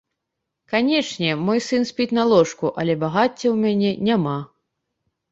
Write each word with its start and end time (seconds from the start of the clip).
Канечне, 0.71 1.33
мой 1.49 1.59
сын 1.65 1.83
спіць 1.89 2.07
на 2.17 2.23
ложку, 2.31 2.71
але 2.83 2.95
багацця 3.03 3.33
ў 3.33 3.55
мяне 3.67 3.91
няма. 4.09 4.33